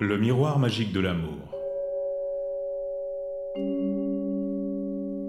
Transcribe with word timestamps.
Le 0.00 0.16
miroir 0.16 0.60
magique 0.60 0.92
de 0.92 1.00
l'amour. 1.00 1.50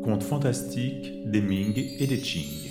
Conte 0.03 0.21
fantastique 0.21 1.27
des 1.27 1.41
Ming 1.41 1.75
et 1.75 2.05
des 2.05 2.21
Qing. 2.21 2.69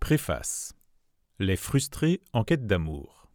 Préface. 0.00 0.72
Les 1.38 1.56
frustrés 1.56 2.22
en 2.32 2.42
quête 2.42 2.66
d'amour. 2.66 3.27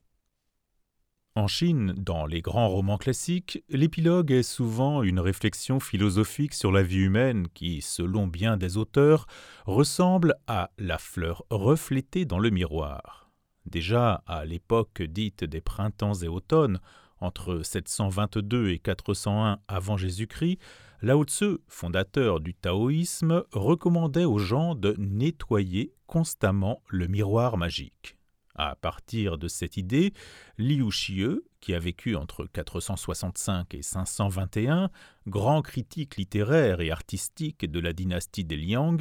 En 1.35 1.47
Chine, 1.47 1.95
dans 1.97 2.27
les 2.27 2.43
grands 2.43 2.69
romans 2.69 2.99
classiques, 2.99 3.63
l'épilogue 3.67 4.29
est 4.29 4.43
souvent 4.43 5.01
une 5.01 5.19
réflexion 5.19 5.79
philosophique 5.79 6.53
sur 6.53 6.71
la 6.71 6.83
vie 6.83 6.99
humaine 6.99 7.47
qui, 7.55 7.81
selon 7.81 8.27
bien 8.27 8.55
des 8.55 8.77
auteurs, 8.77 9.25
ressemble 9.65 10.35
à 10.45 10.69
la 10.77 10.99
fleur 10.99 11.43
reflétée 11.49 12.25
dans 12.25 12.37
le 12.37 12.51
miroir. 12.51 13.31
Déjà 13.65 14.21
à 14.27 14.45
l'époque 14.45 15.01
dite 15.01 15.43
des 15.43 15.59
printemps 15.59 16.13
et 16.13 16.27
automnes, 16.27 16.79
entre 17.19 17.63
722 17.63 18.69
et 18.69 18.77
401 18.77 19.57
avant 19.67 19.97
Jésus-Christ, 19.97 20.59
Lao 21.01 21.23
Tzu, 21.23 21.57
fondateur 21.67 22.41
du 22.41 22.53
taoïsme, 22.53 23.43
recommandait 23.51 24.25
aux 24.25 24.37
gens 24.37 24.75
de 24.75 24.93
nettoyer 24.99 25.95
constamment 26.05 26.83
le 26.89 27.07
miroir 27.07 27.57
magique. 27.57 28.17
À 28.55 28.75
partir 28.75 29.37
de 29.37 29.47
cette 29.47 29.77
idée, 29.77 30.13
Liu 30.57 30.87
Xie, 30.89 31.39
qui 31.59 31.73
a 31.73 31.79
vécu 31.79 32.15
entre 32.15 32.45
465 32.45 33.73
et 33.73 33.81
521, 33.81 34.91
grand 35.27 35.61
critique 35.61 36.17
littéraire 36.17 36.79
et 36.81 36.91
artistique 36.91 37.69
de 37.69 37.79
la 37.79 37.93
dynastie 37.93 38.43
des 38.43 38.57
Liang, 38.57 38.97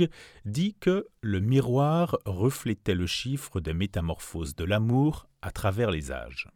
dit 0.47 0.75
que 0.81 1.07
le 1.21 1.41
miroir 1.41 2.17
reflétait 2.25 2.95
le 2.95 3.07
chiffre 3.07 3.61
des 3.61 3.75
métamorphoses 3.75 4.57
de 4.57 4.65
l'amour 4.65 5.29
à 5.43 5.51
travers 5.51 5.91
les 5.91 6.13
âges. 6.13 6.49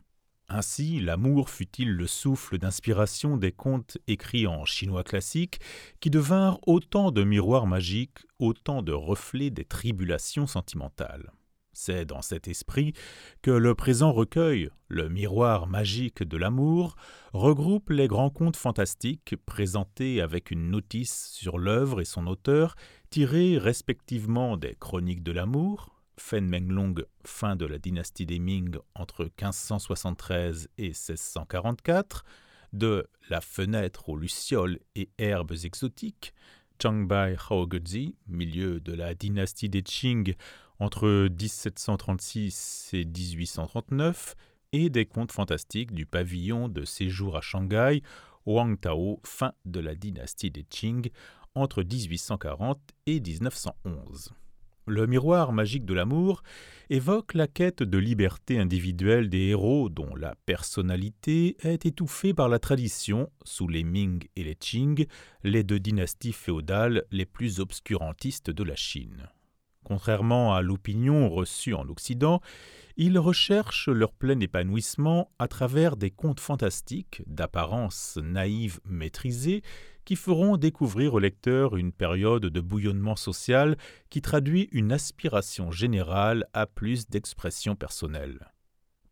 Ainsi, 0.49 1.01
l'amour 1.01 1.51
fut-il 1.51 1.91
le 1.91 2.07
souffle 2.07 2.57
d'inspiration 2.57 3.37
des 3.37 3.51
contes 3.51 3.99
écrits 4.07 4.47
en 4.47 4.65
chinois 4.65 5.03
classique, 5.03 5.59
qui 6.01 6.09
devinrent 6.09 6.61
autant 6.67 7.11
de 7.11 7.25
miroirs 7.25 7.67
magiques, 7.67 8.19
autant 8.39 8.83
de 8.83 8.93
reflets 8.93 9.51
des 9.51 9.65
tribulations 9.65 10.47
sentimentales. 10.47 11.33
C'est 11.79 12.07
dans 12.07 12.23
cet 12.23 12.49
esprit 12.49 12.95
que 13.43 13.51
le 13.51 13.75
présent 13.75 14.11
recueil, 14.11 14.71
Le 14.89 15.11
miroir 15.11 15.67
magique 15.67 16.23
de 16.23 16.39
l'amour, 16.39 16.97
regroupe 17.35 17.91
les 17.91 18.09
grands 18.09 18.31
contes 18.31 18.57
fantastiques 18.57 19.37
présentés 19.45 20.23
avec 20.23 20.51
une 20.51 20.71
notice 20.71 21.29
sur 21.35 21.59
l'œuvre 21.59 22.01
et 22.01 22.07
son 22.07 22.29
auteur, 22.29 22.77
tirés 23.11 23.59
respectivement 23.59 24.57
des 24.57 24.75
Chroniques 24.75 25.23
de 25.23 25.33
l'amour, 25.33 26.01
Fen 26.17 26.49
Menglong, 26.49 27.05
fin 27.27 27.57
de 27.57 27.67
la 27.67 27.77
dynastie 27.77 28.25
des 28.25 28.39
Ming 28.39 28.79
entre 28.95 29.25
1573 29.25 30.71
et 30.79 30.89
1644, 30.89 32.25
de 32.73 33.07
La 33.29 33.43
fenêtre 33.43 34.09
aux 34.09 34.17
lucioles 34.17 34.79
et 34.95 35.11
herbes 35.19 35.53
exotiques, 35.63 36.33
Changbai 36.83 37.37
Haoguzi, 37.51 38.17
milieu 38.29 38.81
de 38.81 38.95
la 38.95 39.15
dynastie 39.15 39.69
des 39.69 39.83
Qing 39.83 40.35
entre 40.79 41.29
1736 41.29 42.91
et 42.93 43.05
1839, 43.05 44.35
et 44.73 44.91
des 44.91 45.07
contes 45.07 45.33
fantastiques 45.33 45.93
du 45.93 46.07
pavillon 46.07 46.69
de 46.69 46.85
séjour 46.85 47.37
à 47.37 47.41
Shanghai, 47.41 48.03
Wang 48.45 48.79
Tao, 48.79 49.21
fin 49.25 49.53
de 49.65 49.81
la 49.81 49.95
dynastie 49.95 50.51
des 50.51 50.65
Qing 50.65 51.11
entre 51.55 51.83
1840 51.83 52.79
et 53.07 53.21
1911. 53.21 54.33
Le 54.89 55.09
miroir 55.09 55.53
magique 55.53 55.85
de 55.85 55.95
l'amour 55.95 56.45
évoque 56.91 57.35
la 57.35 57.49
quête 57.49 57.83
de 57.83 57.99
liberté 57.99 58.59
individuelle 58.61 59.29
des 59.29 59.49
héros 59.49 59.89
dont 59.89 60.15
la 60.15 60.37
personnalité 60.47 61.57
est 61.61 61.87
étouffée 61.87 62.35
par 62.35 62.49
la 62.49 62.61
tradition 62.61 63.29
sous 63.45 63.67
les 63.67 63.83
Ming 63.83 64.29
et 64.37 64.45
les 64.45 64.55
Qing, 64.55 65.07
les 65.43 65.65
deux 65.65 65.81
dynasties 65.81 66.33
féodales 66.33 67.05
les 67.11 67.27
plus 67.27 67.59
obscurantistes 67.59 68.51
de 68.51 68.63
la 68.63 68.77
Chine. 68.77 69.29
Contrairement 69.87 70.53
à 70.53 70.63
l'opinion 70.63 71.29
reçue 71.29 71.73
en 71.73 71.89
Occident, 71.89 72.41
ils 72.97 73.21
recherchent 73.21 73.89
leur 73.89 74.13
plein 74.13 74.41
épanouissement 74.41 75.31
à 75.39 75.47
travers 75.47 75.97
des 75.97 76.11
contes 76.11 76.41
fantastiques 76.41 77.23
d'apparence 77.29 78.19
naïve 78.21 78.81
maîtrisée 78.85 79.63
qui 80.05 80.17
feront 80.17 80.57
découvrir 80.57 81.15
au 81.15 81.21
lecteur 81.21 81.77
une 81.77 81.93
période 81.93 82.47
de 82.47 82.61
bouillonnement 82.61 83.15
social 83.15 83.77
qui 84.11 84.23
traduit 84.23 84.69
une 84.73 84.91
aspiration 84.91 85.71
générale 85.71 86.49
à 86.53 86.67
plus 86.67 87.09
d'expression 87.09 87.77
personnelle. 87.77 88.51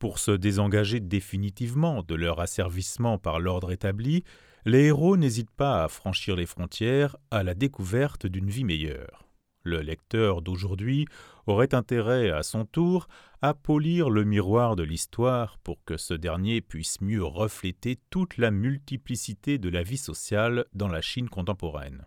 Pour 0.00 0.18
se 0.18 0.32
désengager 0.32 0.98
définitivement 0.98 2.02
de 2.02 2.16
leur 2.16 2.40
asservissement 2.40 3.16
par 3.16 3.38
l'ordre 3.38 3.70
établi, 3.70 4.24
les 4.66 4.86
héros 4.86 5.16
n'hésitent 5.16 5.52
pas 5.52 5.84
à 5.84 5.88
franchir 5.88 6.34
les 6.34 6.46
frontières 6.46 7.16
à 7.30 7.44
la 7.44 7.54
découverte 7.54 8.26
d'une 8.26 8.50
vie 8.50 8.64
meilleure. 8.64 9.24
Le 9.64 9.80
lecteur 9.80 10.42
d'aujourd'hui 10.42 11.06
aurait 11.46 11.74
intérêt 11.74 12.30
à 12.30 12.42
son 12.42 12.66
tour 12.66 13.08
à 13.40 13.54
polir 13.54 14.10
le 14.10 14.24
miroir 14.24 14.76
de 14.76 14.82
l'histoire 14.82 15.58
pour 15.58 15.82
que 15.84 15.96
ce 15.96 16.12
dernier 16.12 16.60
puisse 16.60 17.00
mieux 17.00 17.24
refléter 17.24 17.98
toute 18.10 18.36
la 18.36 18.50
multiplicité 18.50 19.56
de 19.56 19.70
la 19.70 19.82
vie 19.82 19.96
sociale 19.96 20.66
dans 20.74 20.88
la 20.88 21.00
Chine 21.00 21.30
contemporaine. 21.30 22.06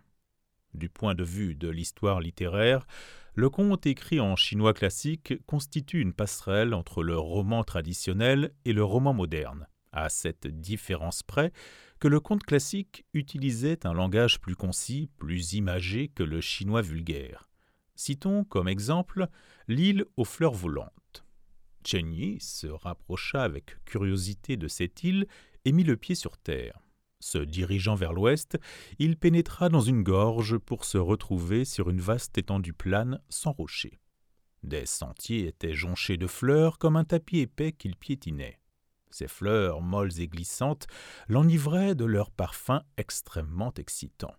Du 0.75 0.87
point 0.89 1.15
de 1.15 1.23
vue 1.23 1.55
de 1.55 1.67
l'histoire 1.67 2.21
littéraire, 2.21 2.85
le 3.33 3.49
conte 3.49 3.87
écrit 3.87 4.19
en 4.19 4.35
chinois 4.35 4.73
classique 4.73 5.33
constitue 5.47 6.01
une 6.01 6.13
passerelle 6.13 6.75
entre 6.75 7.01
le 7.01 7.17
roman 7.17 7.63
traditionnel 7.63 8.51
et 8.65 8.73
le 8.73 8.83
roman 8.83 9.13
moderne, 9.13 9.67
à 9.91 10.09
cette 10.09 10.45
différence 10.45 11.23
près 11.23 11.51
que 11.99 12.07
le 12.07 12.19
conte 12.19 12.43
classique 12.43 13.05
utilisait 13.13 13.85
un 13.85 13.93
langage 13.93 14.39
plus 14.39 14.55
concis, 14.55 15.09
plus 15.17 15.53
imagé 15.53 16.09
que 16.09 16.23
le 16.23 16.41
chinois 16.41 16.81
vulgaire. 16.81 17.49
Citons 17.95 18.43
comme 18.43 18.67
exemple 18.67 19.27
l'île 19.67 20.05
aux 20.15 20.25
fleurs 20.25 20.53
volantes. 20.53 21.25
Chen 21.83 22.13
Yi 22.13 22.39
se 22.39 22.67
rapprocha 22.67 23.43
avec 23.43 23.83
curiosité 23.85 24.57
de 24.57 24.67
cette 24.67 25.03
île 25.03 25.25
et 25.65 25.71
mit 25.71 25.83
le 25.83 25.97
pied 25.97 26.15
sur 26.15 26.37
terre. 26.37 26.79
Se 27.19 27.39
dirigeant 27.39 27.95
vers 27.95 28.13
l'ouest, 28.13 28.57
il 28.99 29.17
pénétra 29.17 29.69
dans 29.69 29.81
une 29.81 30.03
gorge 30.03 30.57
pour 30.57 30.85
se 30.85 30.97
retrouver 30.97 31.65
sur 31.65 31.89
une 31.89 32.01
vaste 32.01 32.37
étendue 32.37 32.73
plane 32.73 33.19
sans 33.29 33.51
rocher. 33.51 33.99
Des 34.63 34.85
sentiers 34.85 35.47
étaient 35.47 35.73
jonchés 35.73 36.17
de 36.17 36.27
fleurs 36.27 36.77
comme 36.77 36.95
un 36.95 37.05
tapis 37.05 37.39
épais 37.39 37.71
qu'il 37.71 37.95
piétinait. 37.95 38.59
Ces 39.11 39.27
fleurs, 39.27 39.81
molles 39.81 40.19
et 40.19 40.27
glissantes, 40.27 40.87
l'enivraient 41.27 41.95
de 41.95 42.05
leur 42.05 42.31
parfum 42.31 42.83
extrêmement 42.97 43.73
excitant. 43.77 44.33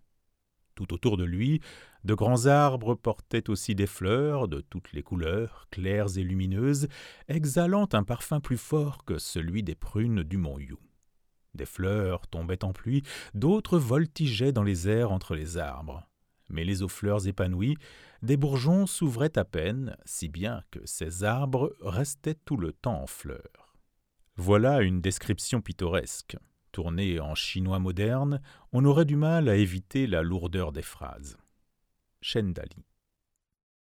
Tout 0.74 0.94
autour 0.94 1.16
de 1.16 1.24
lui, 1.24 1.60
de 2.04 2.14
grands 2.14 2.46
arbres 2.46 2.94
portaient 2.94 3.50
aussi 3.50 3.74
des 3.74 3.88
fleurs 3.88 4.46
de 4.46 4.60
toutes 4.60 4.92
les 4.92 5.02
couleurs, 5.02 5.66
claires 5.70 6.16
et 6.16 6.22
lumineuses, 6.22 6.86
exhalant 7.26 7.88
un 7.92 8.04
parfum 8.04 8.40
plus 8.40 8.56
fort 8.56 9.04
que 9.04 9.18
celui 9.18 9.64
des 9.64 9.74
prunes 9.74 10.22
du 10.22 10.36
mont 10.36 10.58
Yu. 10.58 10.76
Des 11.54 11.66
fleurs 11.66 12.28
tombaient 12.28 12.64
en 12.64 12.72
pluie, 12.72 13.02
d'autres 13.34 13.78
voltigeaient 13.78 14.52
dans 14.52 14.62
les 14.62 14.88
airs 14.88 15.10
entre 15.10 15.34
les 15.34 15.58
arbres. 15.58 16.06
Mais 16.48 16.64
les 16.64 16.82
aux 16.82 16.88
fleurs 16.88 17.26
épanouies, 17.26 17.76
des 18.22 18.36
bourgeons 18.36 18.86
s'ouvraient 18.86 19.36
à 19.36 19.44
peine, 19.44 19.96
si 20.04 20.28
bien 20.28 20.62
que 20.70 20.78
ces 20.84 21.24
arbres 21.24 21.74
restaient 21.80 22.38
tout 22.44 22.56
le 22.56 22.72
temps 22.72 23.02
en 23.02 23.06
fleurs. 23.08 23.67
Voilà 24.40 24.82
une 24.82 25.00
description 25.00 25.60
pittoresque. 25.60 26.36
Tournée 26.70 27.18
en 27.18 27.34
chinois 27.34 27.80
moderne, 27.80 28.40
on 28.70 28.84
aurait 28.84 29.04
du 29.04 29.16
mal 29.16 29.48
à 29.48 29.56
éviter 29.56 30.06
la 30.06 30.22
lourdeur 30.22 30.70
des 30.70 30.82
phrases. 30.82 31.36
Dali. 32.34 32.84